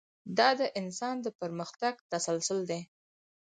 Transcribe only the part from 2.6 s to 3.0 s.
دی.